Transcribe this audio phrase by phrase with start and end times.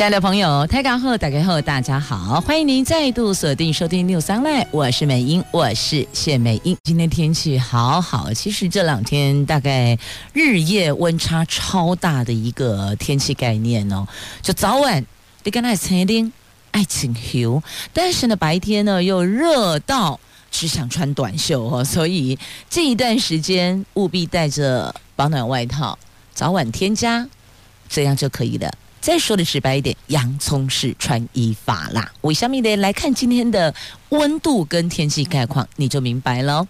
[0.00, 6.74] 亲爱的朋友，台港后打开后，大家好，欢迎您再度锁定收听 News Online，我是美英，我是谢美英。
[6.84, 9.98] 今天天气好好，其实这两天大概
[10.32, 14.08] 日夜温差超大的一个天气概念哦，
[14.40, 15.04] 就早晚
[15.44, 16.32] 你跟那晴天
[16.70, 20.18] 爱情 h 但是呢白天呢又热到
[20.50, 22.38] 只想穿短袖哦，所以
[22.70, 25.98] 这一段时间务必带着保暖外套，
[26.32, 27.28] 早晚添加，
[27.90, 28.72] 这样就可以了。
[29.00, 32.12] 再说的直白一点，洋葱式穿衣法啦。
[32.20, 32.76] 为什么呢？
[32.76, 33.74] 来看今天的
[34.10, 36.66] 温度跟天气概况，你就明白了。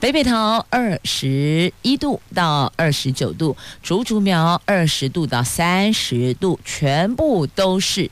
[0.00, 8.10] 北北桃二十一度到二十九度，竹竹苗二十度到三十度，全部都是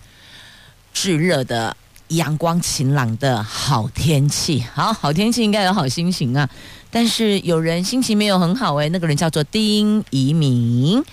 [0.95, 1.77] 炙热的
[2.09, 4.65] 阳光晴朗的好天气。
[4.73, 6.49] 好，好天气应该有好心情啊。
[6.89, 11.05] 但是有人心情没有很好诶，那个人叫做丁怡明。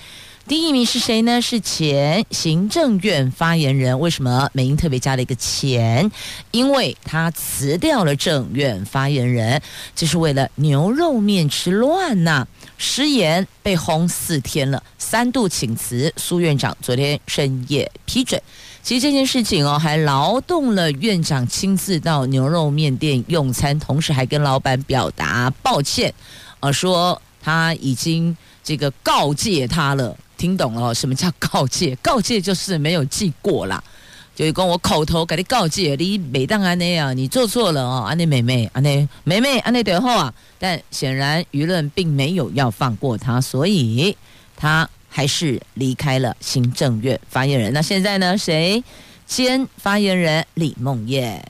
[0.46, 1.42] 第一名是谁呢？
[1.42, 3.98] 是前行政院发言人。
[4.02, 6.12] 为什么美英特别加了一个前？
[6.52, 9.62] 因为他辞掉了政院发言人，
[9.96, 12.48] 这是为了牛肉面吃乱呐、啊！
[12.78, 16.14] 失言被轰四天了，三度请辞。
[16.18, 18.42] 苏院长昨天深夜批准。
[18.84, 26.14] 其实这件事情哦，还劳动了院长亲自到牛肉面店用餐，同时还跟老板表达抱歉，
[26.60, 30.18] 呃，说他已经这个告诫他了。
[30.44, 30.94] 听懂了？
[30.94, 31.98] 什么叫告诫？
[32.02, 33.82] 告诫就是没有记过啦，
[34.36, 40.34] 就是跟我口头给你告诫，你每当安内啊，你做错了哦，安内妹妹，安内妹妹，安内对后啊。
[40.60, 44.18] 但显然舆论并没有要放过他，所以
[44.58, 47.72] 他还是离开了行政院发言人。
[47.72, 48.38] 那现在呢？
[48.38, 48.84] 谁
[49.26, 50.46] 兼发言人？
[50.56, 51.42] 李梦燕。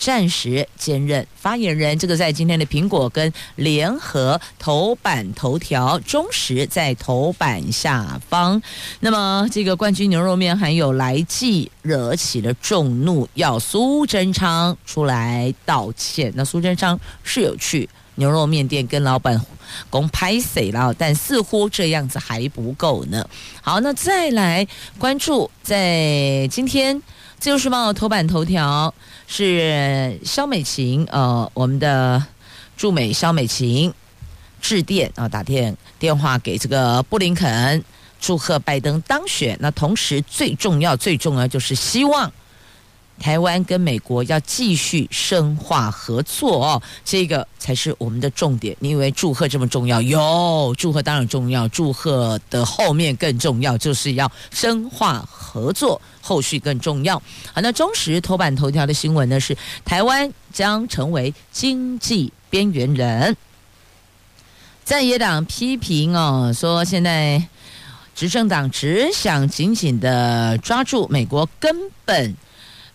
[0.00, 8.60] 暂时兼任发言人，这个在今天的苹果跟联合头版头条，中时在头版下方。
[9.00, 16.32] 那么这个冠军牛肉面还有来记惹起了众怒，要苏贞昌出来道歉。
[16.34, 19.38] 那苏贞昌是有去牛肉面店跟老板
[19.90, 23.22] 公拍谁了，但似乎这样子还不够呢。
[23.60, 24.66] 好，那再来
[24.98, 27.02] 关注在今天。
[27.40, 28.92] 自由时报头版头条
[29.26, 32.22] 是肖美琴，呃，我们的
[32.76, 33.90] 驻美肖美琴
[34.60, 37.82] 致电啊，打电电话给这个布林肯，
[38.20, 39.56] 祝贺拜登当选。
[39.58, 42.30] 那同时最重要、最重要就是希望。
[43.20, 48.74] 台湾跟美国要继续深化合作哦，这个才是我们的重点。
[48.80, 50.00] 你以为祝贺这么重要？
[50.00, 57.16] 哟，祝贺当然重要，祝贺的后面更重要，就是要深化合作，后续更重要。
[57.52, 59.54] 好，那中时头版头条的新闻呢是
[59.84, 63.36] 台湾将成为经济边缘人，
[64.82, 67.46] 在野党批评哦，说现在
[68.14, 71.76] 执政党只想紧紧的抓住美国，根
[72.06, 72.34] 本。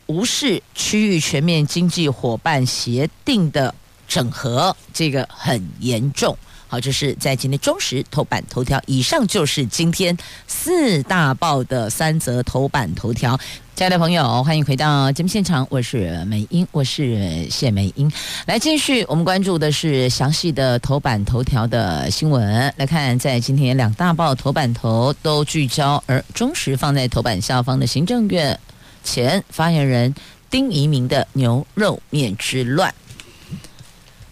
[0.07, 3.73] 无视区域全面经济伙伴协定的
[4.07, 6.37] 整合，这个很严重。
[6.67, 8.81] 好，这是在今天中时头版头条。
[8.87, 10.17] 以上就是今天
[10.47, 13.39] 四大报的三则头版头条。
[13.75, 18.11] 亲爱的朋友，欢迎回到节目现场，我是美英，我是谢美英。
[18.47, 22.73] 来继续，我们关注的是详细的头版头条的新闻。
[22.77, 28.57] 来看，在今天两大报头版头都聚焦，而中时放在头版下方的行政院。
[29.05, 30.13] 前发言人
[30.49, 32.93] 丁一鸣的牛肉面之乱，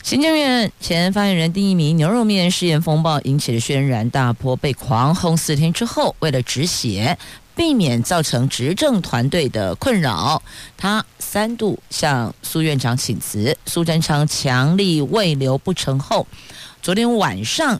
[0.01, 7.17] 行政院前发言人丁一鸣牛肉面失言风暴引起了轩然大波，被狂轰四天之后，为了止血，
[7.55, 10.41] 避免造成执政团队的困扰，
[10.75, 16.25] 他三度向苏院长请辞，苏贞昌强力未留不成后，
[16.81, 17.79] 昨天晚上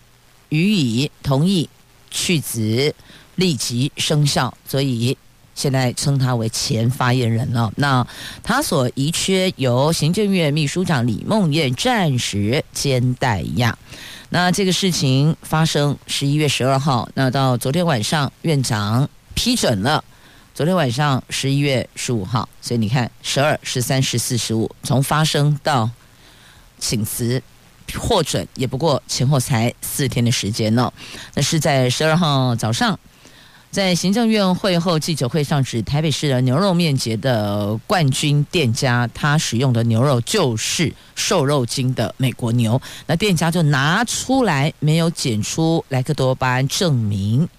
[0.49, 1.67] 予以同意
[2.11, 2.93] 去职，
[3.35, 5.17] 立即生效，所以。
[5.55, 7.71] 现在称他为前发言人了。
[7.77, 8.05] 那
[8.43, 13.77] 他所遗缺由行政院秘书长李梦燕暂时兼代呀。
[14.29, 20.03] 那这个事情发生十一月十二号，那到昨天晚上院长批准了。
[20.55, 25.89] 昨天晚上十一月十五号，所以你看十二、十三、十四、十五，从发生到
[26.79, 27.41] 请辞
[27.97, 30.91] 获准，也不过前后才四天的时间呢。
[31.35, 32.99] 那是在十二号早上。
[33.73, 42.79] 在行政院会后记者会上，指台北市的牛肉面节的冠军店家，他使用的牛肉就是瘦肉精的美国牛。
[43.07, 47.49] 那店家就拿出来没有检出莱克多巴胺证明，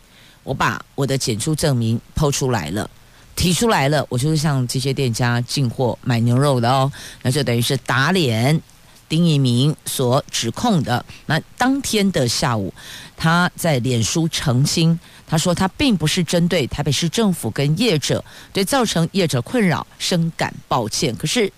[0.44, 2.88] 我把我的检出证明抛出来了，
[3.34, 8.62] 提出来了，我就是向这些店家进货买牛肉的哦，那就等于是打脸。
[9.08, 12.72] 丁怡铭所指控的，那当天的下午，
[13.16, 21.14] 他在脸书澄清，他说他并不是针对台北市政府跟业者，对造成业者困扰深感抱歉。
[21.16, 21.50] 可是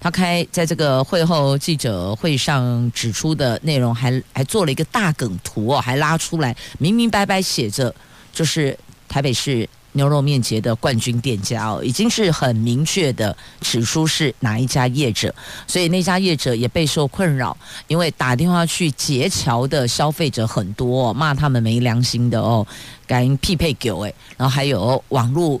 [0.00, 7.94] 他开在这个会后记者会上指出的内容还，还还做了一个大梗图哦，还拉出来明明白白写着，
[8.32, 8.78] 就是
[9.08, 9.68] 台北市。
[9.96, 15.32] 牛肉面节的冠军店家哦，已经是很明确的指出是哪一家业者，
[15.68, 17.56] 所以那家业者也备受困扰，
[17.86, 22.66] 因为打电话去结桥的消费者很多，骂他们没良心的哦，
[23.06, 25.60] 敢匹配狗诶，然后还有网络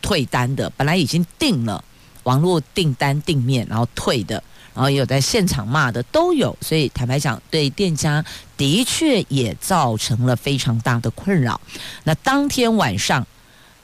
[0.00, 1.82] 退单的，本来已经订了
[2.22, 4.40] 网络订单订面，然后退的，
[4.72, 8.24] 然后也有在现场骂的都有，所以坦白讲，对店家
[8.56, 11.60] 的确也造成了非常大的困扰。
[12.04, 13.26] 那当天晚上。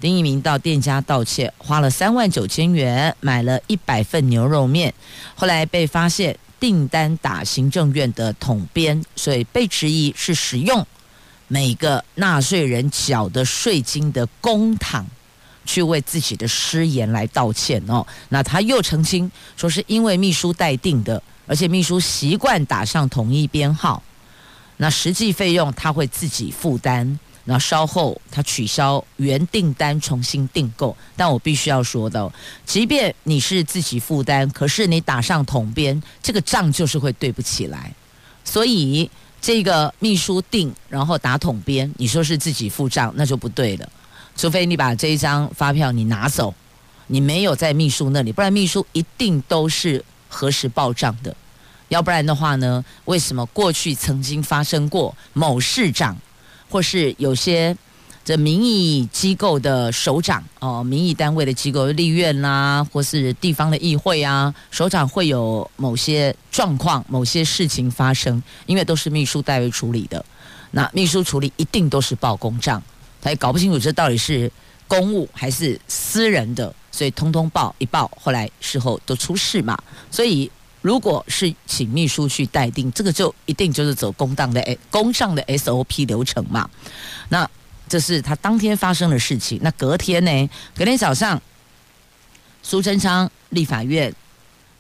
[0.04, 4.92] 另一名到店家道歉，花了三万九千元买了一百份牛肉面，
[5.34, 10.86] 后来被发现订单打行政院的统编，所以被质疑是使用
[11.48, 15.02] 每个纳税人缴的税金的公帑
[15.64, 18.06] 去为自己的失言来道歉哦。
[18.28, 24.02] 那他又澄清说是因为秘书代订的，而且秘书习惯打上统一编号，
[24.76, 27.18] 那实际费用他会自己负担。
[27.44, 30.96] 那稍后他取消原订单，重新订购。
[31.14, 32.32] 但我必须要说的，
[32.64, 37.92] 即便你是自己负担，可是你打上统编，这个账就是会对不起来。
[38.44, 39.10] 所以
[39.40, 43.88] 这个秘书订，然后打统编，你说是自己付账，那就不对了。
[44.36, 46.54] 除非你把这一张发票你拿走，
[47.08, 51.36] 你没有在秘书那里，不然秘书一定都是核实报账的。
[51.88, 56.16] 要不然的话呢，为什么过去曾经发生过某市长？
[56.74, 57.76] 或是有些
[58.24, 70.24] 这民意机构的首长哦，民意单位的机构立院啦、或是地方的议会啊，首长会有某些状况、某些事情发生，因为都是秘书代为处理的。
[70.72, 72.82] 那秘书处理一定都是报公账，
[73.22, 74.50] 他也搞不清楚这到底是
[74.88, 79.78] 公务还是私人的，所以通通报一报，后来事后都出事嘛，
[80.10, 80.50] 所以。
[80.84, 86.68] 如果是请秘书去代订，这个就一定就是走公档的诶，公账的 SOP 流程嘛。
[87.30, 87.48] 那
[87.88, 89.58] 这是他当天发生的事情。
[89.62, 90.50] 那隔天呢？
[90.76, 91.40] 隔天早上，
[92.62, 94.14] 苏贞昌立法院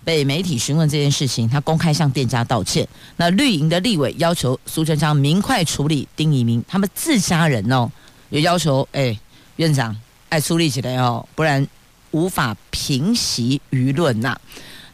[0.04, 2.86] 被媒体询问这件事情，他公开向店家道歉。
[3.16, 7.90] 那绿营的立委要求苏贞昌明快处理丁怡铭，他们自家人哦，
[8.28, 9.18] 有要求哎，
[9.56, 9.98] 院长
[10.28, 11.66] 爱处理起来哦，不然
[12.10, 14.38] 无法平息舆论呐。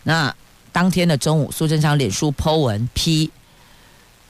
[0.05, 0.33] 那。
[0.73, 3.31] 当天的中午，苏贞昌脸书 po 文批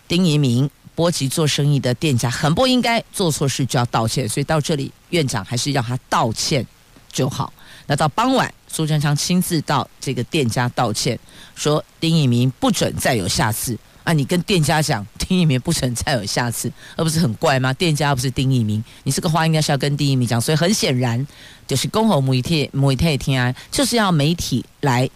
[0.09, 6.67] 丁怡铭波及做生意的店家很不应该做错事就要道歉，所以到这里院长还是要他道歉
[7.13, 7.53] 就好。
[7.87, 11.19] 那到傍晚，苏贞昌亲自到这个店家道歉，
[11.55, 14.13] 说丁怡铭不准再有下次啊！
[14.13, 17.73] 你跟店家讲，丁怡铭不准再有下次，而不是很怪吗？
[17.73, 20.41] 店家不是丁怡铭，你这个话应该是要跟丁怡铭讲。
[20.41, 21.27] 所以很显然，
[21.67, 25.09] 就是公侯媒体媒体天啊，就是要媒体来。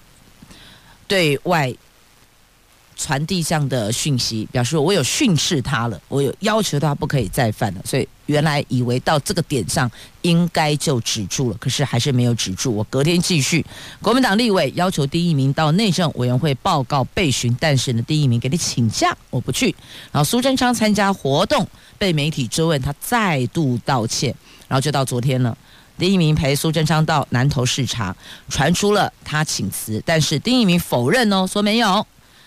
[1.07, 1.73] 对外
[2.97, 7.81] 传递这样的讯息，表示我有训斥他了，我有要求他不可以再犯了。
[7.85, 9.91] 所以原来以为到这个点上
[10.23, 12.73] 应该就止住了，可是还是没有止住。
[12.73, 13.67] 我隔天继续，
[14.01, 19.75] 国民党立委要求丁怡铭到内政委员会报告被询，但是呢，丁怡铭给你请假，我不去。
[20.13, 21.67] 然后苏贞昌参加活动
[21.99, 24.33] 被媒体追问，他再度道歉，
[24.69, 25.59] 然后就到昨天了。
[25.97, 28.15] 丁怡铭陪苏贞昌到南投视察，
[28.49, 32.05] 传出了他请辞，但是丁怡铭否认哦，说没有。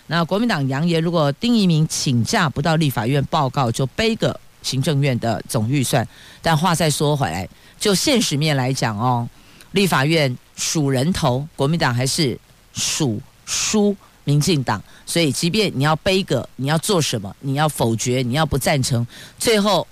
[0.08, 6.06] 那国民党扬言，如果丁怡铭请假不到立法院报告，就背个行政院的总预算。
[6.42, 7.48] 但话再说回来，
[7.80, 9.27] 就现实面来讲哦，
[9.72, 12.38] 立法院数人头，国民党还是
[12.74, 19.08] 数输民进党，所以即便你要背个，你要做什么，你要否决，你要不赞成，
[19.39, 19.88] 最后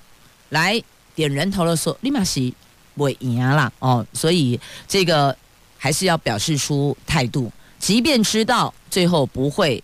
[0.50, 0.82] 来
[1.14, 2.54] 点人头的时候，立马是。
[2.96, 3.72] 不会赢啦。
[3.80, 5.36] 哦，所以这个
[5.78, 9.84] 还是要表示出态度，即便知道最后不会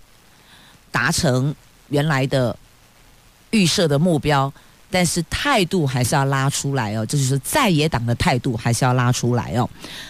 [0.91, 1.53] 达成
[1.89, 2.55] 原来的
[3.51, 4.51] 预设的目标，
[4.89, 9.69] 但是态度还是要拉出来哦，这就是在野党的态度，还是要拉出来哦。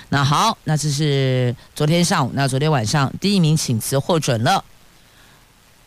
[0.10, 4.64] 那好，那这是昨天上午，那昨天晚上第一名请辞获准了，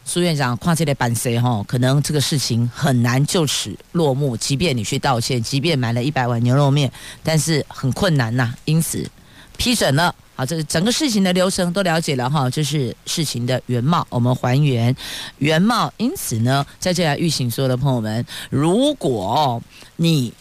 [0.07, 4.37] 苏院长跨界的版谁哈，可能这个事情很难就此落幕。
[4.37, 6.93] 即便你去道歉，即便买了一百碗牛肉面，
[7.23, 8.55] 但是很困难呐。
[8.67, 9.11] 因此
[9.57, 14.95] 批准了，好，这个整个事情的流程都了解了哈，这是事情的原貌，我们还原
[15.39, 15.91] 原貌。
[15.97, 19.61] 因此呢，在这里预请所有的朋友们，如果
[19.97, 20.33] 你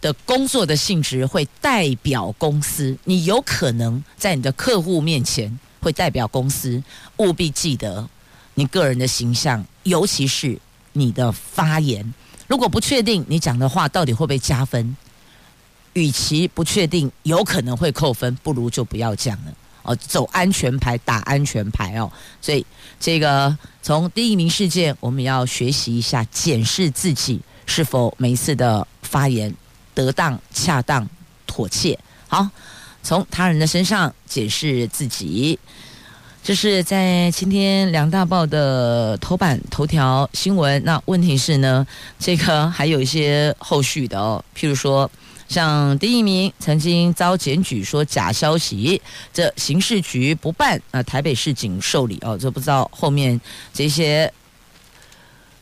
[0.00, 6.82] 的工作的性质会代表公司，你有可能在你的客户面前会代表公司，
[7.18, 8.08] 务必记得。
[8.54, 10.58] 你个人的形象，尤其是
[10.92, 12.12] 你的发言，
[12.46, 14.94] 如果不确定你讲的话到底会不会加分，
[15.94, 22.12] 与其不确定有可能会扣分，不如就不要讲了哦，走安全牌，打安全牌哦。
[22.40, 22.64] 所以
[23.00, 29.54] 这个从第一名事件，我们要学习一下，检视自己是否每一次的发言
[29.94, 31.08] 得当、恰当、
[31.46, 31.98] 妥切。
[32.28, 32.46] 好，
[33.02, 35.58] 从他人的身上检视自己。
[36.44, 40.82] 这是在今天两大报的头版头条新闻。
[40.84, 41.86] 那问题是呢，
[42.18, 45.08] 这个还有一些后续的哦，譬如说，
[45.48, 49.00] 像第一名曾经遭检举说假消息，
[49.32, 53.40] 这刑事局不办啊，台北市警受理哦，这不知道后面
[53.72, 54.32] 这些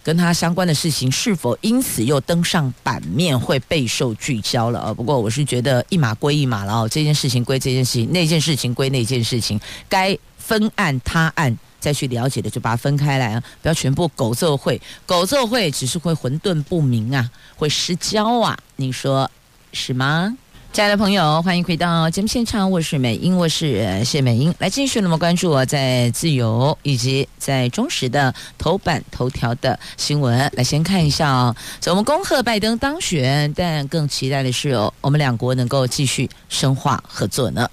[0.03, 4.95] 跟他相关的事情是否因此又登上版面，会备受聚焦了啊。
[4.95, 10.19] 不过我是觉得一码归一码了，这件事情归这件事情，那件事情归那件事情，该。
[10.37, 13.43] 分案他案再去了解的，就把它分开来啊！
[13.63, 18.59] 不要全部狗奏会，狗奏会只是会混沌不明啊，会失焦啊！
[18.75, 19.31] 你说
[19.73, 20.37] 是吗？
[20.73, 30.49] 亲爱的朋友，欢迎回到节目现场，我是美英，我是谢美英，来继续那么关注我在自由以及在中时的头版头条的新闻。
[30.55, 37.69] 来先看一下哦，我们恭贺拜登当选，但更期待的是哦，我们两国能够继续深化合作呢。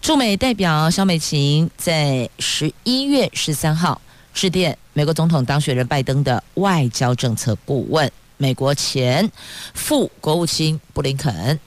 [0.00, 4.00] 驻美代表肖美琴在十一月十三号
[4.34, 9.30] 致电美国总统当选人拜登的外交政策顾问，美国前
[9.74, 11.58] 副国务卿布林肯。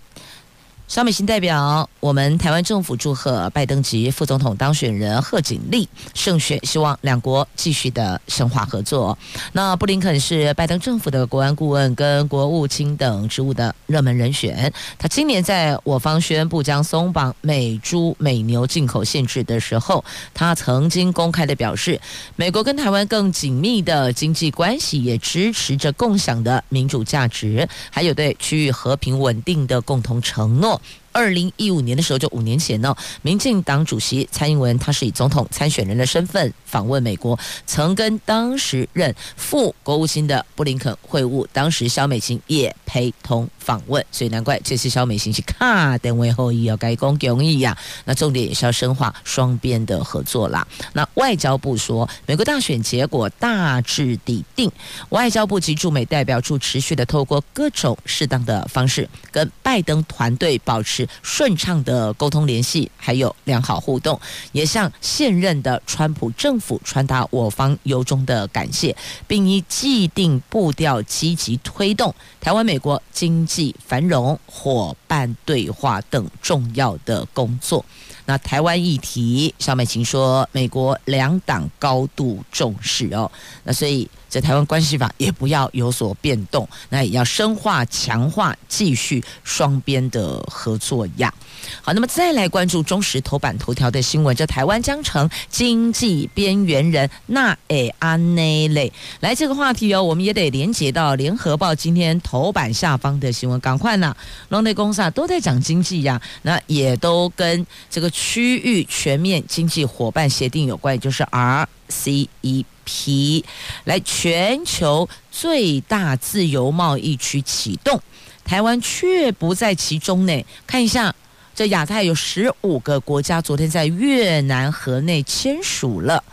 [0.87, 9.17] 萧美琴代表我们台湾政府祝贺拜登及副总统当选人贺锦丽胜选，希望两国继续的深化合作。
[9.51, 14.71] 那布林肯是拜登政府的国安顾问跟国务卿等职务的热门人选。
[14.99, 21.99] 他今年在我方宣布将松绑美猪美牛进口限制的时候，他曾经公开的表示，
[22.35, 30.75] 美国跟台湾更紧密的经济关系，也支持着共享的民主价值，还有对区域和平稳定的共同承诺。
[31.15, 47.77] 二零一五年的时候，就五年前呢，民进党主席蔡英文，他是以总统参选人的身份访问美国，曾跟当时任副国务卿的布林肯会晤，当时萧美琴也陪同访问，所以难怪这次萧美琴是卡等位后裔要改攻容易呀。
[48.03, 50.67] 那重点也是要深化双边的合作啦。
[50.91, 54.69] 那外交部说，美国大选结果大致已定，
[55.11, 61.04] 外交部及驻美代表处持续的透过各种适当的方式，跟拜登团队保持。
[61.21, 64.19] 顺畅的沟通联系，还有良好互动，
[64.51, 68.95] 也向现任的川普政府传达我方由衷的感谢，
[69.27, 77.83] 并以既定步调积极推动台湾美国经济繁荣、伙伴对话等重要的工作。
[78.25, 83.31] 那台湾议题，萧美琴说，美国两党高度重视哦。
[83.63, 91.33] 那所以，这台湾关系法也不要有所变动，那也要深化强化，继续双边的合作呀。
[91.81, 98.91] 好，那么再来关注中时头版头条的新闻，这台湾将成经济边缘人，那诶安内类。
[99.19, 104.15] 来这个话题哦，我们也得连接到联合报今天头版下方的新闻，赶快呢，
[104.49, 113.43] 龙内公司啊都在讲经济呀，那也都跟这个区域全面经济伙伴协定有关，也就是 RCEP，
[113.83, 118.01] 来全球最大自由贸易区启动，
[118.45, 121.13] 台湾却不在其中呢，看一下。
[121.53, 126.23] 这亚太有十五个国家，昨天在越南河内签署了。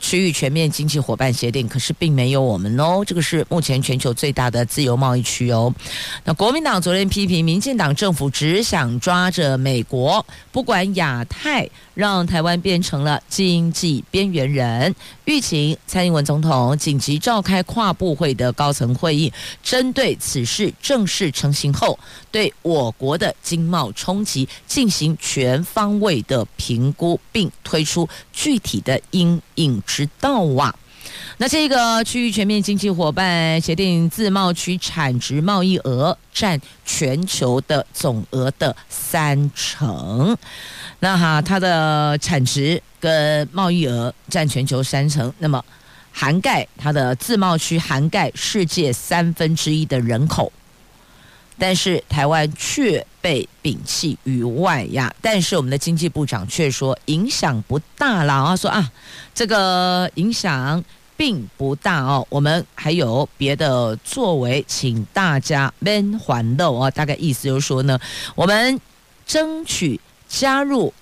[0.00, 3.04] 区域全面经济伙伴协定，可是并没有我们哦。
[3.06, 5.72] 这个是目前全球最大的自由贸易区哦。
[6.24, 14.94] 那国民党昨天批评民进党政府只想抓着美国，不管亚太，让台湾变成了经济边缘人。
[15.30, 19.32] 疫情蔡英文总统紧急召开跨部会的高层会议，
[19.62, 21.98] 针对此事正式成型后，
[22.30, 30.74] 对我国的经贸冲击进行全方位的评估，并推出具体的因应之道啊。
[31.38, 40.36] 那这个区域全面经济伙伴协定自贸区产值贸易额占全球的总额的三成，
[40.98, 45.64] 那哈它的产值跟贸易额占全球三成，那么
[46.12, 50.52] 涵盖它的自贸区，涵盖世界三分之一的人口，
[51.58, 55.12] 但是台湾却被摒弃于外呀。
[55.20, 58.90] 但是我们的经济部长却说影响不大了啊，说啊，
[59.34, 60.82] 这个影响
[61.16, 66.90] 并不大哦，我们还有别的作为，请大家免环漏啊。
[66.90, 67.98] 大概意思就是说呢，
[68.34, 68.80] 我们
[69.26, 70.92] 争取加入。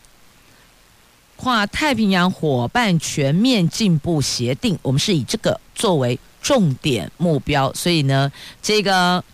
[1.40, 8.30] 跨太平洋伙伴全面进步协定，我们是以这个作为重点目标，所以呢，
[8.60, 9.24] 这个。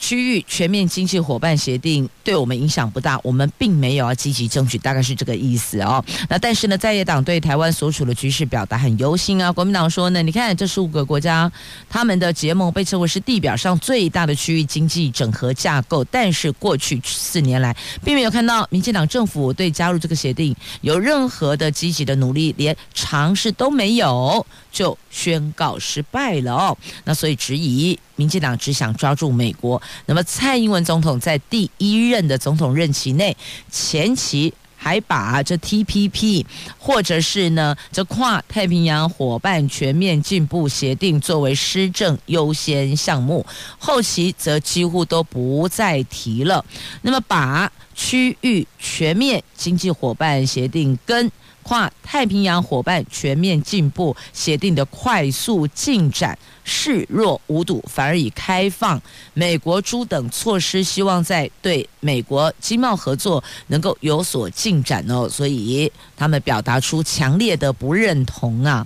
[0.00, 6.02] 区域全面经济伙伴协定对我们影响不大，我们并没有要积极争取，大概是这个意思哦。
[6.28, 9.52] 那但是呢，在野党对台湾所处的局势表达很忧心啊。
[9.52, 11.52] 国民党说呢，你看这十五个国家，
[11.88, 24.44] 他们的结盟被称为是地表上最大的区域经济整合架构，但是过去四年来，并没有看到民进党政府对加入这个协定有任何的积极的努力，连尝试都没有。
[24.72, 29.80] 就宣告失败了哦，那所以质疑民进党只想抓住美国。
[30.04, 33.34] 那么蔡英文总统在第一任的总统任期内，
[33.70, 36.44] 前期还把这 TPP
[36.78, 43.46] 或者是呢这跨太平洋伙伴全面进步协定作为施政优先项目，
[43.78, 46.62] 后期则几乎都不再提了。
[47.00, 51.30] 那么把区域全面经济伙伴协定跟
[51.70, 59.00] 跨太平洋伙伴全面进步协定的快速进展视若无睹，反而以开放
[59.34, 65.28] 美国猪等措施，希望在对美国经贸合作能够有所进展哦。
[65.28, 68.84] 所以他们表达出强烈的不认同啊。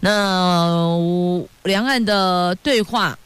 [0.00, 3.18] 那两岸的对话，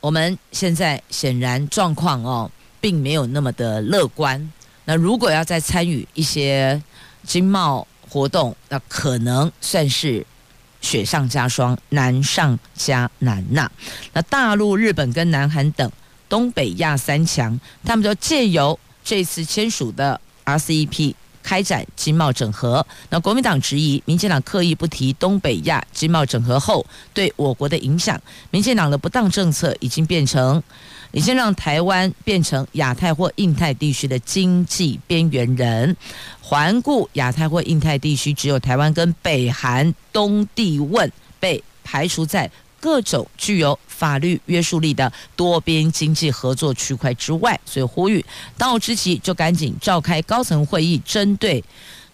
[0.00, 2.50] 我们现在显然状况哦，
[2.80, 4.52] 并没有那么的乐观。
[4.86, 6.82] 那如果要再参与一些。
[7.26, 10.24] 经贸活动，那可能算是
[10.80, 13.70] 雪上加霜，难上加难呐。
[14.12, 15.90] 那大陆、日本跟南韩等
[16.28, 21.14] 东北亚三强，他们就借由这次签署的 RCEP
[21.46, 22.84] 开展经贸整合。
[23.08, 26.84] 那国民党质疑，民进党刻意不提东北亚经贸整合后
[27.14, 30.60] 对我国的影响，民进党的不当政策已经变成。
[31.12, 35.96] 已经让台湾变成亚太或印太地区的经济边缘人。
[36.42, 42.50] 环顾亚太或印太地区，只有台湾跟北韩东帝汶被排除在
[42.86, 47.58] 各种具有法律约束力的多边经济合作区块之外。
[47.64, 48.24] 所以呼吁
[48.56, 51.64] 当务之急就赶紧召开高层会议，针对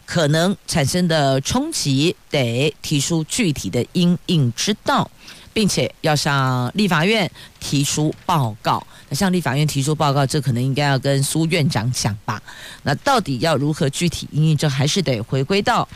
[0.06, 5.10] 可能产生的冲击，得提出具体的因应之道。
[5.54, 7.30] 并且要向立法院
[7.60, 8.82] 提出报告。
[9.10, 12.42] 那向立法院提出报告，这可能应该要跟苏院长讲吧。
[12.84, 14.56] 那到底要如何具体因应？
[14.56, 15.86] 这还是得回归到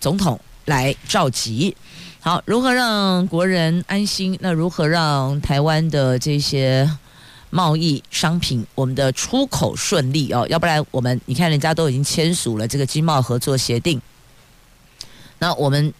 [0.00, 1.76] 总统来召集。
[2.24, 4.38] 好，如何让国人安心？
[4.40, 6.88] 那如何让台湾的这些
[7.50, 10.46] 贸易商品，我们的出口顺利哦？
[10.48, 14.00] 要不然我们你看，人家都已经签署了这个经贸合作协定，
[15.38, 15.92] 那我们。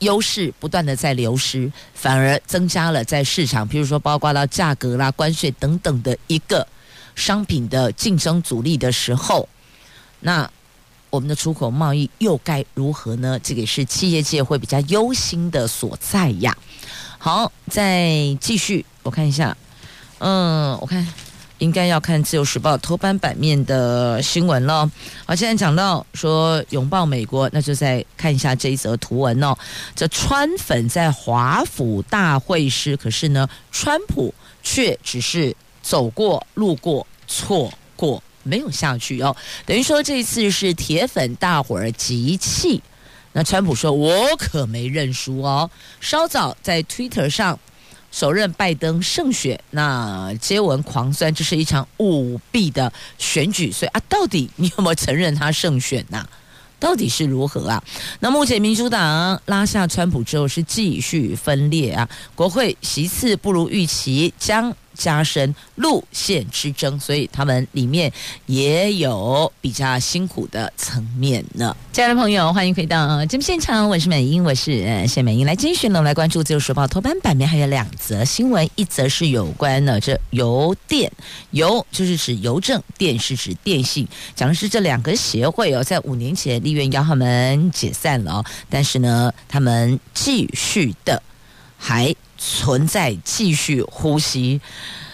[0.00, 6.64] 优势不断的在流失，反而增加了在市场，譬如说包括到价格啦、关税等等的一个
[7.16, 9.48] 商品的竞争阻力的时候，
[10.20, 10.48] 那
[11.10, 13.38] 我们的出口贸易又该如何呢？
[13.42, 16.56] 这个也是企业界会比较忧心的所在呀。
[17.18, 19.56] 好，再继续，我看一下，
[20.18, 21.06] 嗯，我看。
[21.58, 24.88] 应该要看《自由时报》头版版面的新闻了。
[25.26, 29.56] 好，现在讲到说拥抱美国，那就再看一下这一则图文哦。
[29.96, 39.36] 这川粉在华府大会师，可是呢，川普却只是走过、路过、错过，没有下去哦。
[39.64, 42.82] 等于说这次是铁粉大伙儿集气。
[43.32, 47.58] 那川普说：“我可没认输哦。”稍早在 Twitter 上。
[48.10, 56.26] 首任拜登胜选，那接文狂酸，这是一场舞弊的选举，所以啊，到底你有没有承认他胜选呐、
[56.80, 57.84] 到底是如何啊？
[58.20, 64.74] 那目前民主党拉下川普之后是继续分裂啊，国会席次不如预期，将。
[64.98, 68.12] 加深路线之争，所以他们里面
[68.46, 71.74] 也有比较辛苦的层面呢。
[71.92, 75.46] 亲爱的朋友，欢迎回到节目现场，我是美英，我是谢美英。
[75.46, 81.10] 来继续呢，来关注《自由时报》头版版面，还有两则新闻，一则是有关呢这邮电，
[81.52, 91.22] 邮就是指邮政，电是指电信，讲的是这两个协会哦，在五年前立院要他们解散了，但是呢，他们继续的
[91.76, 92.12] 还。
[92.38, 94.60] 存在继续呼吸，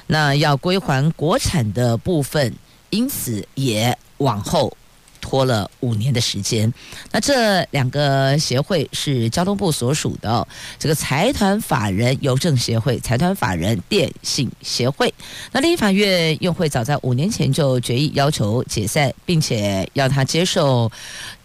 [0.06, 2.54] 那要归还国产的部分，
[2.90, 4.76] 因此也往后
[5.20, 6.72] 拖了五年的时间。
[7.10, 10.46] 那这两个协会是交通部所属的，
[10.78, 15.12] 这个财团法人邮政协会、财团法人电信协会。
[15.50, 20.92] 那立法院院会早在五年前就决议要求解散，并且要他接受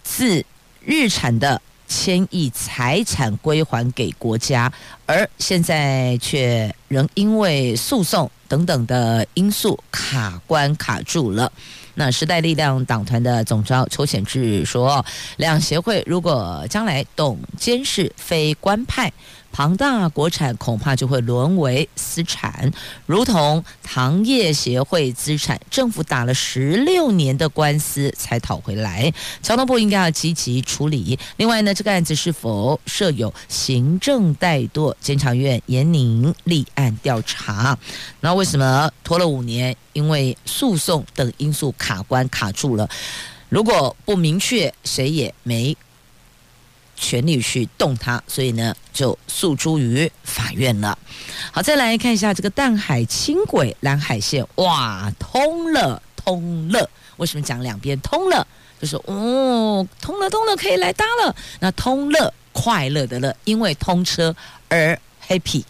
[0.04, 0.44] 自
[0.84, 4.72] 日产的千亿财产归还给国家，
[5.08, 11.52] 而现在却仍因为诉讼等等的因素卡关卡住了。
[11.96, 15.04] 那时代力量党团的总召邱显志说，
[15.36, 19.12] 两协会如果将来董监事非官派，
[19.52, 22.72] 庞大国产恐怕就会沦为私产，
[23.06, 29.12] 如同糖业协会资产，政府打了十六年的官司才讨回来。
[29.42, 31.18] 交通部应该要积极处理。
[31.38, 34.94] 另外呢，这个案子是否设有行政怠惰？
[35.02, 37.78] 监察院严宁立案调查。
[38.22, 39.76] 那为什么拖了五年？
[39.94, 42.90] 因为诉讼等因素卡关卡住了。
[43.50, 45.76] 如果不明确，谁也没。
[47.00, 50.96] 全力去动它，所以呢，就诉诸于法院了。
[51.52, 56.88] 好，再来看一下这个淡海轻轨蓝海线，哇，通了，通了！
[57.18, 58.46] 为什么讲两边通了？
[58.82, 61.36] 就是哦，通了，通了，可以来搭了。
[61.60, 64.36] 那通乐，快乐的乐，因为通车
[64.68, 65.64] 而 happy。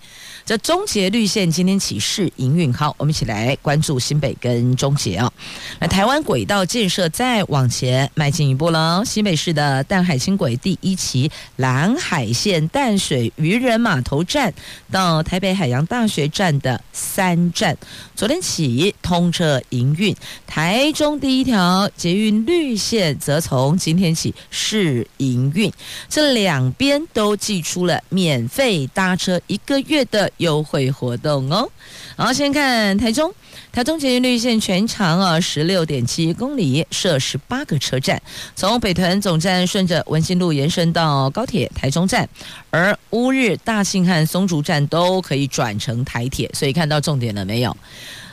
[0.49, 5.31] 这中捷绿线今天起试营运，好，我们一起来关注新北跟中捷啊。
[5.79, 14.51] 那台湾轨道建设再往前迈进一步了，新北市的淡海轻轨第一期蓝海线淡水渔人码头站
[14.91, 17.77] 到台北海洋大学站的三站，
[18.15, 20.15] 昨天起通车营运。
[20.47, 25.71] 台中第一条捷运绿线则从今天起试营运，
[26.09, 30.31] 这两边都寄出了免费搭车一个月的。
[30.39, 31.69] 优惠活动哦，
[32.17, 33.33] 好，先看台中，
[33.71, 38.21] 台中捷运绿线全长啊十六点七公里，设十八个车站，
[38.55, 42.27] 从北屯总站顺着文心路延伸到高铁台中站，
[42.69, 47.75] 而乌日、大庆和松竹站都可以转乘台铁，所以看到重点了没有？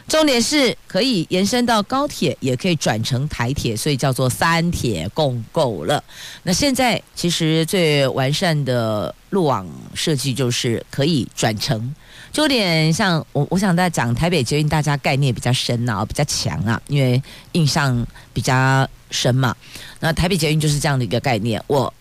[0.08, 6.02] 重点是可以延伸到高铁，也可以转乘台铁，所以叫做三铁共构了。
[6.44, 11.94] 那现在其实最完善的路网设计就是可以转乘，
[12.32, 17.22] 就有点像我我想在讲台北捷运，大家概念比较深啊，比较强啊，因为
[17.52, 19.54] 印象比较深嘛。
[20.00, 21.92] 那台北捷运就是这样的一个概念，我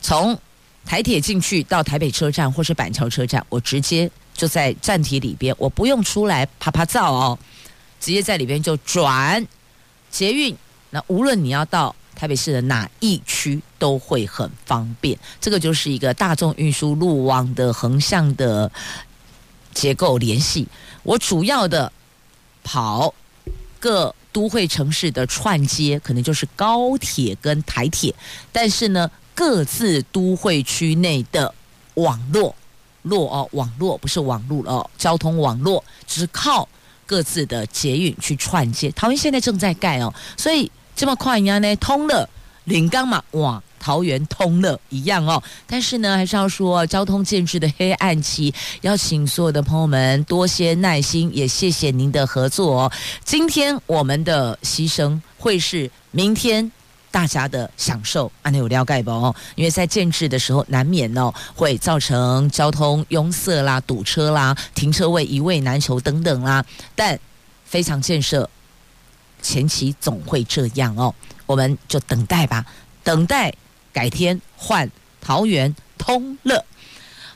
[0.00, 0.36] 从
[0.86, 4.10] 台铁进去到台北车站或是板桥车站，我直接。
[4.38, 7.36] 就在站体里边，我不用出来啪啪照哦，
[7.98, 9.44] 直接在里边就转
[10.12, 10.56] 捷运。
[10.90, 15.16] 那无论你要到台北市的哪一区，都会很方便。
[15.40, 18.70] 这个就是一个大众运输路网的横向的
[19.72, 20.66] 结构联系。
[21.04, 21.92] 我主要的
[22.64, 23.14] 跑
[23.78, 28.12] 各都会城市的串接，可能就是高铁跟台铁，
[28.50, 31.54] 但是呢，各自都会区内的
[31.94, 32.52] 网络。
[33.02, 36.68] 络哦，网络不是网路哦，交通网络只是靠
[37.06, 38.90] 各自的捷运去串接。
[38.90, 42.28] 桃园现在正在盖哦，所以这么快呀呢，通了
[42.64, 45.40] 临港嘛，哇，桃园通了一样哦。
[45.64, 52.92] 但是呢，还是要说交通建制的黑暗期，要请所有的朋友们多些耐心，也谢谢您的合作哦。
[53.24, 56.68] 今天我们的牺牲会是明天。
[57.10, 59.34] 大家的享受，安内有了解不？
[59.54, 66.62] 因为在建制的时候，难免哦会造成交通拥塞啦、堵车啦、停车位一位难求等等啦。
[66.94, 67.18] 但
[67.64, 68.48] 非常建设
[69.40, 71.14] 前期总会这样哦，
[71.46, 72.64] 我们就等待吧，
[73.02, 73.52] 等待
[73.92, 76.64] 改天换桃园通乐。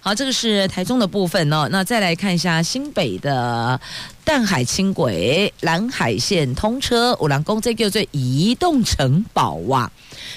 [0.05, 1.69] 好，这个是台中的部分哦。
[1.71, 3.81] 那再来看一下新北的
[4.25, 9.89] 淡海轻轨蓝海线通车，五郎公这个最移动城堡哇，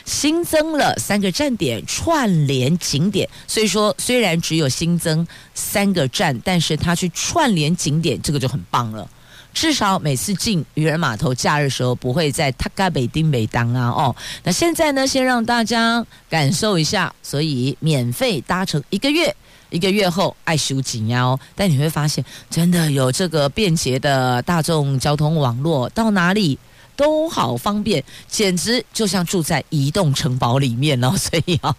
[0.06, 3.28] 新增了三个站点串联景点。
[3.48, 9.10] 所以说，虽然只有新增三个站，但是它去串联景点，这个就很棒了。
[9.56, 14.16] 至少每次进渔人码头假日时候，不会在塔嘎北丁北当啊哦。
[14.44, 19.36] 那现在呢，先让大家感受一下，所以免费搭乘一个月。
[19.72, 26.58] 一个月后爱修紧腰，但你会发现，真的有这个便捷的大众交通网络，到哪里
[26.96, 31.12] 都好方便，简直就像住在移动城堡里面哦。
[31.18, 31.76] 所以啊，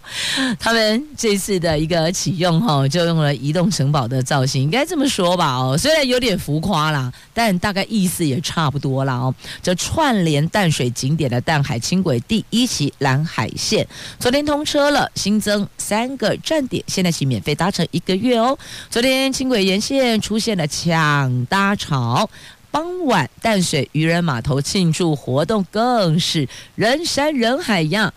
[0.59, 5.77] 他们这次的一个启用哈，就用了移动城堡的造型，应该这么说吧哦。
[5.77, 9.33] 虽然有点浮夸啦，但大概意思也差不多啦哦。
[9.61, 13.87] 这串联淡水景点的淡海轻轨第一期蓝海线，
[14.19, 18.57] 昨天通车了，新增三个站点，现在起免费搭乘一个月哦。
[18.89, 22.29] 昨天轻轨沿线出现了抢搭潮。
[22.71, 28.13] 傍晚淡水渔人码头庆祝活动更是人山人海呀。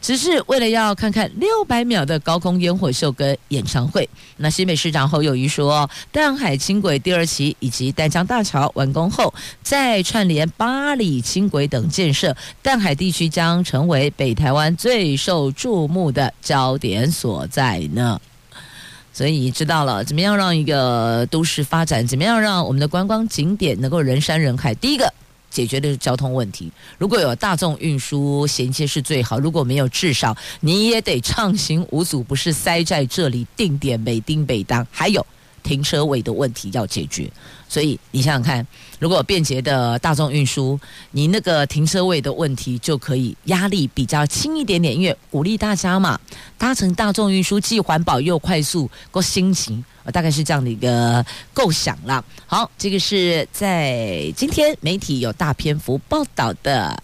[0.00, 18.20] 只是为了要看看六百秒的高空烟火秀跟演唱会，那新北市长侯友谊说，淡海轻轨第二期以及淡江大桥完工后，再串联八里轻轨等建设，淡海地区将成为北台湾最受注目的焦点所在呢。
[19.12, 24.74] 所以知道了怎么样让一个都市发展，怎么样让我们的观光景点能够人山人海。
[24.74, 25.12] 第一个。
[25.52, 26.72] 解决的是交通问题。
[26.96, 34.86] 如果有大众运输衔接是最好，如果没有，至少你也得畅行无阻，不是塞在这里定点每丁每当。
[34.90, 35.26] 还有
[35.62, 37.30] 停车位的问题要解决。
[37.68, 38.66] 所以你想想看，
[38.98, 40.78] 如果便捷的大众运输，
[41.12, 46.20] 你那个停车位的问题就可以压力比较轻一点点，因为鼓励大家嘛，
[46.58, 49.82] 搭乘大众运输既环保又快速，够心情。
[50.12, 52.24] 大概是这样的一个构想了。
[52.44, 57.00] 好，这个是在今天媒体有大篇幅报道的。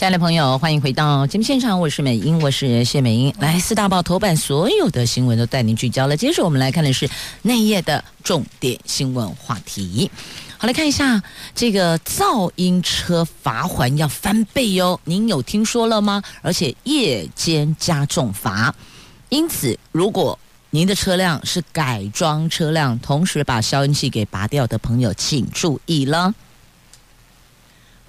[0.00, 3.34] 亲爱的朋友，欢迎回到节目现场，我是美英，我是谢美英。
[3.38, 6.16] 来，四大报头版所有的新闻都带您聚焦了。
[6.16, 7.06] 接着我们来看的是
[7.42, 10.10] 内页的重点新闻话题。
[10.56, 11.22] 好，来看一下
[11.54, 16.22] 这个噪音车罚锾要翻倍哟，您有听说了吗？
[16.40, 18.74] 而且夜间加重罚，
[19.28, 20.38] 因此如果
[20.70, 26.34] 您的车辆是改装车辆，同时把消音器给拔掉的朋友，请注意了。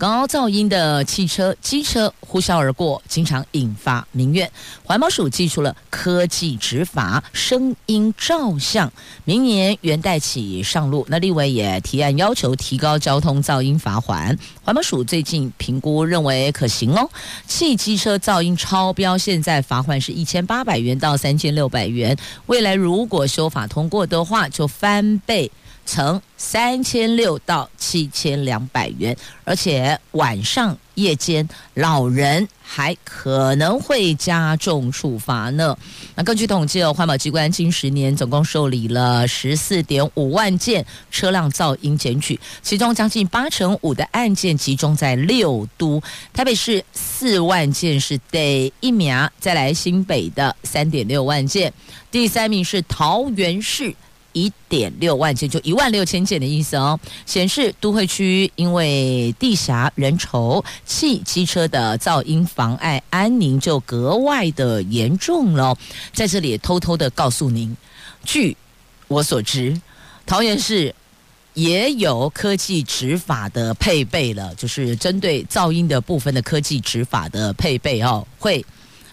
[0.01, 4.51] 高噪音的汽车、机车呼啸而过，经常引发民怨。
[4.83, 8.91] 环保署祭出了科技执法声音照相，
[9.25, 11.05] 明年元旦起上路。
[11.07, 14.35] 那立委也提案要求提高交通噪音罚锾。
[14.63, 17.07] 环保署最近评估认为可行哦。
[17.45, 22.17] 汽机车噪音超标，现在罚款是一千八百元到三千六百元。
[22.47, 25.51] 未来如果修法通过的话，就翻倍。
[25.91, 35.77] 从三千六到七千两百元，而且晚上夜间老人还可能会加重处罚呢。
[36.15, 46.01] 那根据统计哦，环保机关近十年总共受理了十四点五万件车辆噪音检举，其中将近八成五的案件集中在六都，
[46.31, 51.73] 台北市四万件是第一名，再来新北的三点六万件，
[52.09, 53.93] 第三名是桃园市。
[54.33, 56.99] 一点六万件，就一万六千件的意思哦。
[57.25, 65.77] 显示都会区因为地狭人稠，汽机车的噪音妨碍安宁就格外的严重了。
[66.13, 67.75] 在这里偷偷的告诉您，
[68.23, 68.55] 据
[69.07, 69.79] 我所知，
[70.25, 70.93] 桃园市
[71.53, 78.65] 也有科技执法的配备了，就是针对噪音的部分的科技执法的配备哦，会。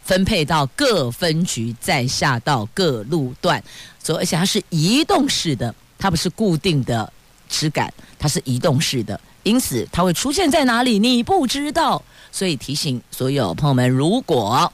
[0.09, 3.63] 分配到各分局，再下到各路段，
[4.03, 7.13] 所以而且它是移动式的，它不是固定的
[7.47, 14.73] 质感，它是移动式的，因此它会出现在哪里你不知道，所以提醒所有朋友们，如果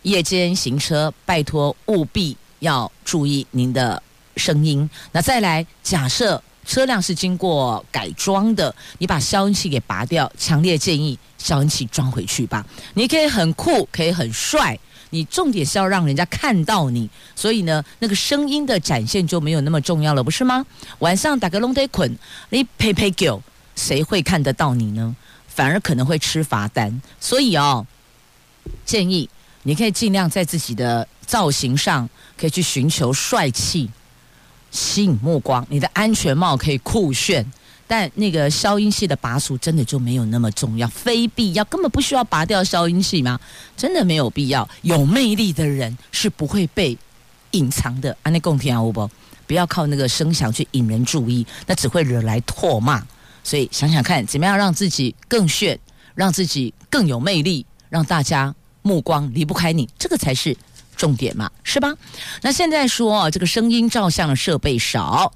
[0.00, 4.02] 夜间行车，拜托务必要注意您的
[4.38, 4.88] 声音。
[5.12, 6.42] 那再来，假设。
[6.66, 12.64] 车辆是经过改装的，你把消音器给拔掉，强烈建议消音器装回去吧。
[12.94, 14.78] 你可以很酷，可以很帅，
[15.10, 20.64] 你重点是要让人家看到你，所以呢，那个声音的展现就没有那么重要了，不是吗？
[21.00, 22.16] 晚上打个龙得捆，
[22.48, 23.42] 你呸呸狗，
[23.76, 25.14] 谁会看得到你呢？
[25.46, 27.02] 反而可能会吃罚单。
[27.20, 27.86] 所以哦，
[28.86, 29.28] 建议
[29.64, 33.90] 你可以尽量在自己的造型上，可以去寻求帅气。
[34.70, 37.46] 吸引目光，你的安全帽可以酷炫，
[37.86, 43.38] 但那个消音器的拔除真的就没有那么重要，非必要，根本不需要拔掉消音器吗？
[43.76, 44.68] 真的没有必要。
[44.82, 46.96] 有魅力的人是不会被
[47.52, 48.16] 隐藏的。
[48.22, 49.10] 安内共听啊，不，
[49.46, 53.04] 不要靠那个声响去引人注意，那只会惹来唾骂。
[53.42, 55.78] 所以想想看，怎么样让自己更炫，
[56.14, 60.56] 让自己更有魅力，让大家目光离不开你，这个才是。
[60.96, 61.92] 重点嘛，是吧？
[62.42, 65.32] 那现在说这个声音照相的设备少，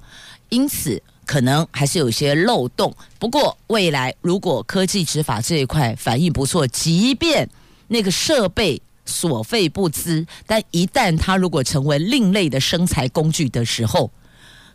[0.47, 2.91] 因此可能还是有些漏洞。
[3.19, 7.47] 不过未来如果科技执法这一块反应不错，即便
[7.87, 14.09] 那个设备所费不貲，但一旦它如果成为另类的生财工具的时候，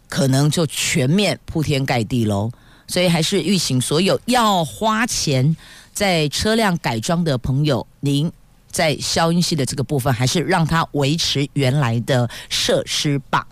[0.09, 2.53] 可能就全面铺天盖地喽。
[2.87, 5.57] 所以还是预请所有要花钱
[5.93, 8.31] 在车辆改装的朋友，您。
[8.75, 13.47] 在消音器的这个部分，还是让它维持原来的设施吧。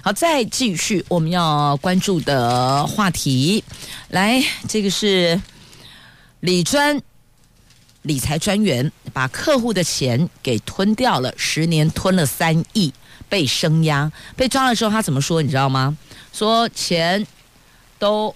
[0.00, 3.64] 好，再继续我们要关注的话题，
[4.10, 5.42] 来，这个是
[6.38, 7.02] 理专
[8.02, 12.94] 理财专员把客户的钱给吞掉了，十年吞了三亿，
[13.28, 15.42] 被声压，被抓了之后，他怎么说？
[15.42, 15.98] 你知道吗？
[16.32, 17.26] 说钱
[17.98, 18.32] 都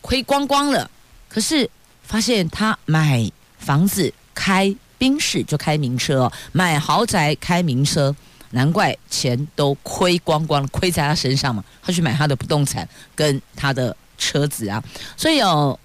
[0.00, 0.90] 亏光光了。
[1.28, 1.70] 可是
[2.02, 8.14] 发现他买房子开宾士就开名车，买豪宅开名车，
[8.50, 11.64] 难怪钱都亏光光了，亏在他身上嘛。
[11.82, 14.82] 他去买他的不动产跟他的车子啊，
[15.16, 15.78] 所以有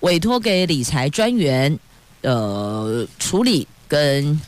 [0.00, 1.78] 委托给理财专员
[2.20, 4.40] 呃处理跟。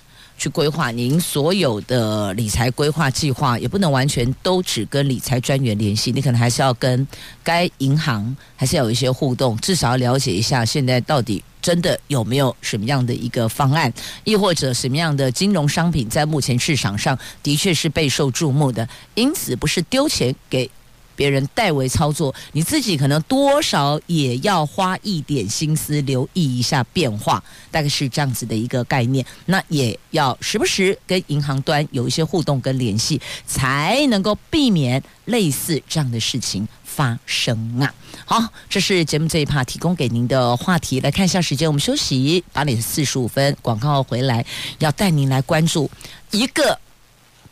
[0.42, 7.06] 去规划您所有的理财规划计划，也不能完全都只跟理财专员联系，你可能还是要跟
[7.44, 13.92] 该银行还是要有一些互动，至少要了解一下现在到底真的有没有什么样的一个方案，
[14.24, 20.68] 亦或者什么样的金融商品在目前市场上的确是备受注目的，因此不是丢钱给。
[21.14, 29.24] 别人代为操作，你自己可能多少也要花一点心思，留意一下变化，大概是这样子的一个概念。
[29.46, 37.94] 那也要时不时跟银行端有一些互动跟联系，才能够避免类似这样的事情发生啊。
[38.24, 41.00] 好，这是节目这一趴提供给您的话题。
[41.00, 44.44] 来看一下时间，我们休息八点四十五分，广告回来
[44.78, 45.90] 要带您来关注
[46.30, 46.78] 一个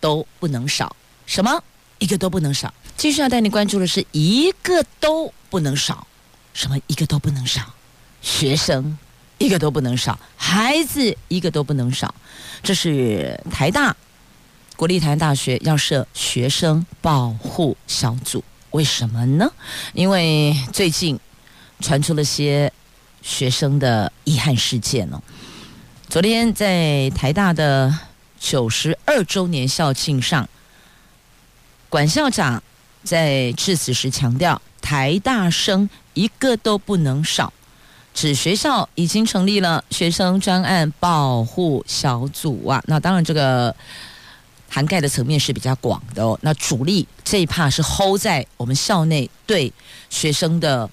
[0.01, 0.95] 都不能少，
[1.27, 1.63] 什么
[1.99, 2.73] 一个都不能少。
[3.01, 6.07] 继续要带你关注的是一个都不能少，
[6.53, 7.63] 什么一个都不能少？
[8.21, 8.99] 学生
[9.39, 12.15] 一个都不能少，孩子一个都不能少。
[12.63, 13.97] 这是台大
[14.77, 19.51] 国立台湾大学要设学生保护小组，为什么呢？
[19.95, 21.19] 因为最近
[21.81, 22.71] 传出了些
[23.23, 25.23] 学生的遗憾事件哦。
[26.11, 27.99] 昨天在台大的
[28.39, 30.47] 九十二周年校庆上，
[31.89, 32.63] 管校长。
[33.03, 37.53] 在致辞时强调，台大生一个都不能少，
[38.13, 42.83] 指学校已经成立了学生专案保护小组啊。
[42.87, 43.75] 那当然，这个
[44.69, 46.39] 涵盖的层面是比较广的哦。
[46.43, 49.73] 那主力这一趴是 hold 在我们校内对
[50.11, 50.89] 学生的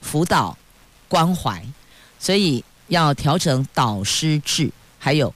[0.00, 0.56] 辅导
[1.08, 1.62] 关怀，
[2.18, 5.34] 所以要调整导师制，还有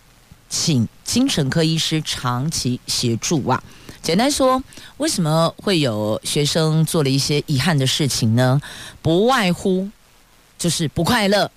[0.48, 3.62] 请精神科医师长期协助啊。
[4.03, 4.61] 简单说，
[4.97, 8.61] 为什么会有学生做了一些遗憾的事情呢？
[9.01, 9.88] 不外乎
[10.59, 11.49] 就是不快乐。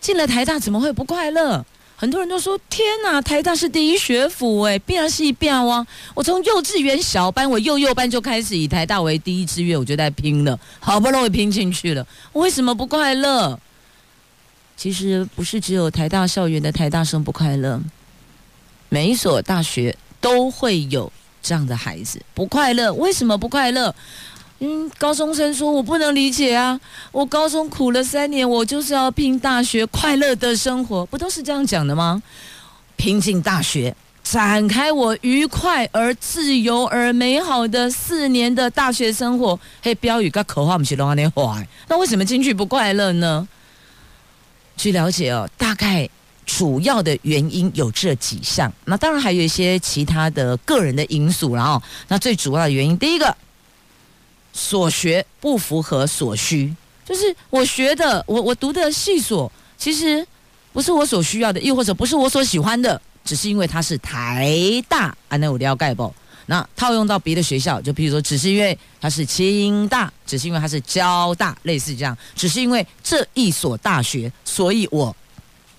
[0.00, 1.66] 进了台大怎么会不快乐？
[1.96, 5.84] 很多人都说：“天哪，台大是第一学府，哎，必然是一变啊！
[6.14, 13.58] 我从幼稚园小班，我幼幼班就开始以台大为第一志愿，我就在拼了，好不容易拼进去了，我为什么不快乐？
[14.76, 17.80] 其实不是只有台大校园的台大生不快乐，
[18.88, 23.94] 每一所大学都会有。”这样的孩子不快乐，为什么不快乐？
[24.60, 26.80] 嗯，高中生说：“我不能理解啊，
[27.12, 32.20] 我高中苦了三年，我就是要拼大学快乐的生活，不都是这样讲的吗？
[32.96, 39.58] 拼进大学，展开我愉快而自由而美好的四年的大学生活。
[39.80, 43.46] 嘿，标语跟口号不是拢安尼话，那为什么进去不快乐呢？
[44.76, 46.10] 据了解哦，大概。
[46.48, 53.36] 主要的原因有这几项，那当然还有一些其他的个人的因素，然后那最主要的原因，第一个，
[54.54, 60.26] 所学不符合所需，就是我学的，我我读的系所，其实
[60.72, 64.50] 不是我所需要的，又或者不是我所喜欢的，只是因为它是台
[64.88, 66.12] 大，啊，那我了解不？
[66.46, 75.14] 那套用到别的学校，就比如说，只是因为它是清大，只是因为它是交大，类似这样，只是因为这一所大学，所以我。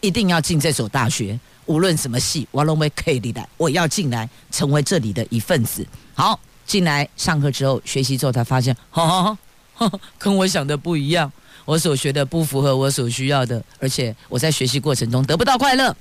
[0.01, 3.47] 一定要进这所大学，无论什么系，我都会可以来。
[3.57, 5.85] 我要进来，成为这里的一份子。
[6.13, 9.35] 好，进来上课之后，学习之后，才发现，哈
[9.75, 11.31] 哈，跟我想的不一样。
[11.65, 15.95] 我所学的不符合我所需要的，而且我在学习过程中得不到快乐，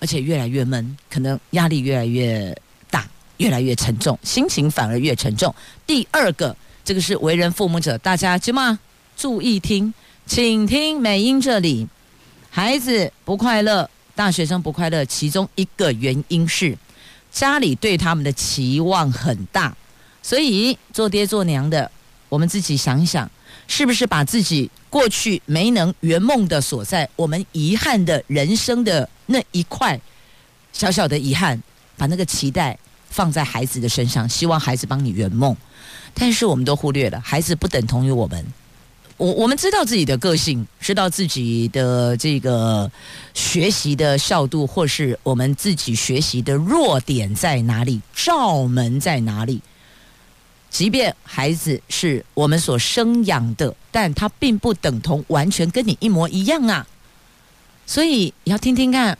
[0.00, 2.56] 而且越来越闷，可能压力越来越
[2.90, 5.54] 大，越来越沉重，心情反而越沉重。
[5.86, 8.78] 第二个，这个是为人父母者，大家起码
[9.14, 9.92] 注意听，
[10.26, 11.86] 请听美英这里。
[12.56, 16.74] 孩子不快乐，大学生不快乐，其中一个原因是
[17.30, 19.76] 家里对他们的期望很大，
[20.22, 21.90] 所以做爹做娘的，
[22.30, 23.30] 我们自己想一想，
[23.68, 30.00] 是不是把自己过去没能圆梦的所在，我们遗憾的人生的那一块
[30.72, 31.62] 小小的遗憾，
[31.98, 32.78] 把那个期待
[33.10, 35.54] 放在孩子的身上，希望孩子帮你圆梦，
[36.14, 38.42] 但是我们都忽略了，孩子不等同于我们。
[39.18, 42.90] 我我们知道自己的个性，知道自己的这个
[43.32, 49.62] 学习的效度，或是我们自己学习的弱点在哪里，罩门在哪里。
[50.68, 56.86] 即便孩子是我们所生养的，但他并不等同完全跟你一模一样啊。
[57.86, 59.16] 所以要听听看，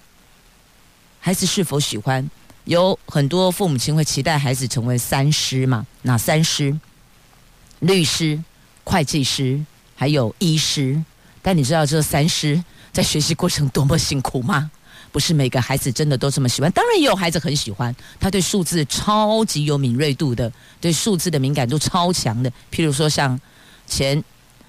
[1.21, 2.29] 孩子是否喜欢。
[2.65, 5.87] 有很多父母亲会期待孩子成为三师嘛？
[6.03, 6.79] 哪三师？
[7.79, 8.43] 律师、
[8.85, 9.65] 会计师。
[9.97, 11.03] 还有医师。
[11.43, 14.71] 但你知道这三师在学习过程多么辛苦吗？
[15.13, 22.51] 不是每个孩子真的都这么喜欢，当然也有孩子很喜欢，他对数字超级有敏锐度的，对数字的敏感度超强的。
[22.71, 23.41] 譬如说像
[23.87, 24.23] 前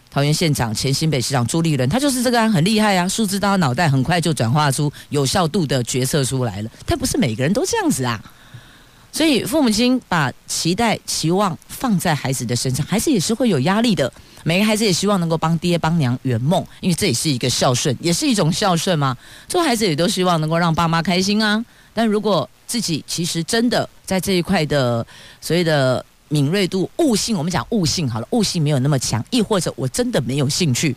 [0.10, 6.70] 桃园县长、前新北市长朱立伦，他就是这个啊，很厉害啊，数字到脑袋很快就转化出有效度的决策出来了。
[6.86, 8.24] 但不是每个人都这样子啊。
[9.12, 14.10] 所以父母亲把期待、期望放在孩子的身上，孩子也是会有压力的。
[14.48, 19.18] 每个孩子也希望能够帮爹帮娘圆梦，因为这也是一个孝顺，也是一种孝顺嘛。
[19.50, 21.62] 做孩子也都希望能够让爸妈开心啊。
[21.94, 25.06] 但如果自己其实真的在这一块的
[25.42, 30.96] 所谓的敏锐度、悟性，我们讲悟性好了，悟性没有那么强，亦或者我真的没有兴趣，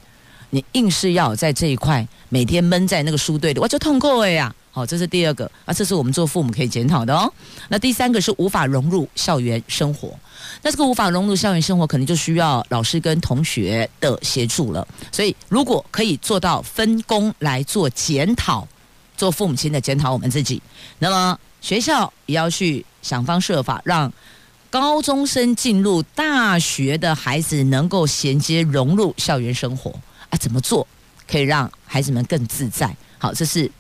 [0.51, 4.55] 你硬是要在这一块每天闷在那个书堆里，我就痛苦了呀。
[4.71, 7.29] 好，这是第二个啊，这是我们做父母可以检讨的哦。
[7.69, 10.17] 那第三个是无法融入校园生活，
[10.63, 14.87] 那这个无法融入校园生活，可能就需要老师跟同学的协助了。
[15.11, 18.69] 所以，如果可以做到分工来做检讨，
[19.17, 20.63] 做父母亲的检讨我们自己，
[20.99, 24.13] 那么学校也要去想方设法让
[24.69, 29.91] 高中生进入大学的孩子能够衔接融入校园生活
[30.29, 30.37] 啊？
[30.39, 30.87] 怎么做
[31.27, 32.95] 可以让孩子们更自在？
[33.19, 33.71] 好，这是。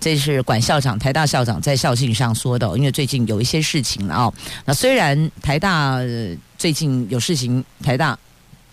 [0.00, 2.66] 这是管校长，台大校长在校庆上说的。
[2.78, 4.32] 因为最近有一些事情了哦。
[4.64, 5.98] 那虽然台大
[6.56, 8.18] 最近有事情，台大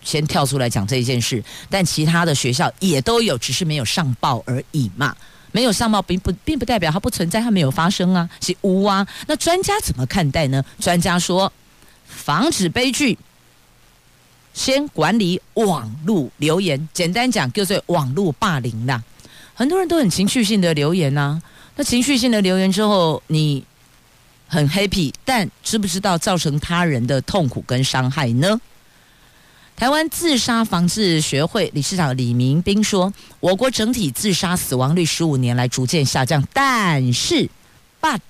[0.02, 5.14] 先跳出来讲这一件事，但其他的学校也都有，只是没有上报而已嘛。
[5.52, 9.06] 没有上报，并不并不代表它不存在，它没有发生啊，是无啊。
[9.26, 10.64] 那专家怎么看待呢？
[10.78, 11.50] 专家说，
[12.06, 13.18] 防止悲剧，
[14.52, 19.02] 先管理网络留言，简单讲就是网络霸凌啦。
[19.58, 21.42] 很多人都很情绪性的留言呐、
[21.74, 23.64] 那情绪性的留言之后，你
[24.46, 28.60] 很 happy，但知不知道造成他人的痛苦跟伤害呢？
[29.74, 37.50] 台湾自杀防治学会理事长李明斌说，我国整体自杀死亡率十五年来逐渐下降，但是
[38.00, 38.20] ，but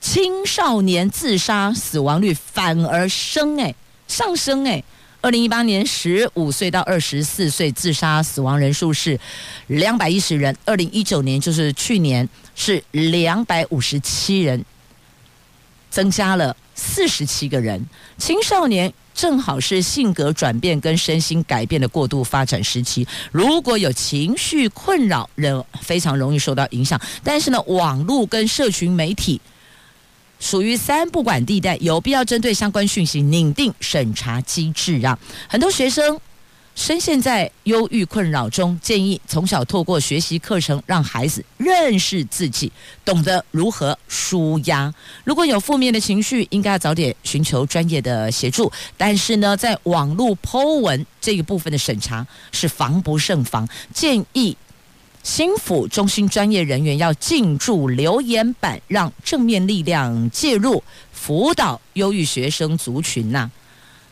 [0.00, 3.76] 青少年自杀死亡率反而升诶，
[4.08, 4.82] 上升诶。
[5.24, 9.18] 二零一八年十五岁到二十四岁自杀死亡人数是
[9.68, 14.62] 两百一十人，二零一九年就是去年是两百五十七人，
[15.88, 17.82] 增加了四十七个人。
[18.18, 27.00] 青少年正好是性格转变跟身心改变的过度发展时期，如果有情绪困扰，人非常容易受到影响。
[27.22, 29.40] 但是呢，网络跟社群媒体。
[30.38, 35.18] 属于三不管地带，有必要针对相关讯息拟定审查机制啊！
[35.48, 36.20] 很多学生
[36.74, 42.70] 深陷在忧郁困扰中，建议从小透过学习课程，让孩子认识自己，
[43.04, 44.92] 懂得如何舒压。
[45.22, 48.70] 如果有负面的情绪，应该要早点寻求专业的协助。
[48.96, 54.56] 但是呢，在网络 Po 文这一部分的审查是防不胜防，建议。
[55.24, 63.50] 心辅中心专业人员要进驻留言板，让正面力量介入辅导忧郁学生族群呐、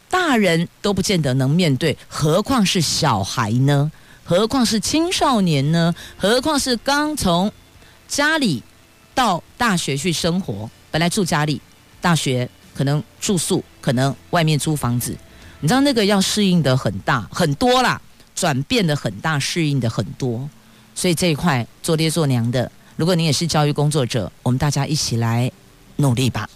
[0.08, 3.92] 大人都不见得能面对，何况是小孩呢？
[4.24, 5.94] 何况是青少年呢？
[6.16, 7.52] 何况是刚从
[8.08, 8.62] 家里
[9.14, 11.60] 到大学去生活，本来住家里，
[12.00, 15.14] 大学可能住宿，可能外面租房子，
[15.60, 18.00] 你知道那个要适应的很大很多啦，
[18.34, 20.48] 转变的很大，适应的很多。
[20.95, 25.51] 所以这一块做爹做娘的，如果你也是教育工作者，我们大家一起来
[25.97, 26.49] 努力吧。